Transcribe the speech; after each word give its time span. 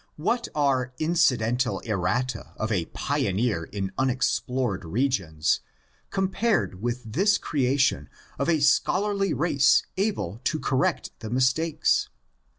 What 0.17 0.47
are 0.55 0.93
incidental 0.97 1.79
errata 1.81 2.53
of 2.57 2.71
a 2.71 2.85
pioneer 2.85 3.65
in 3.65 3.91
unexplored 3.99 4.83
regions 4.83 5.59
compared 6.09 6.81
with 6.81 7.03
this 7.13 7.37
creation 7.37 8.09
of 8.39 8.49
a 8.49 8.61
scholarly 8.61 9.31
race 9.31 9.83
able 9.97 10.41
to 10.45 10.59
correct 10.59 11.11
the 11.19 11.29
mistakes 11.29 12.09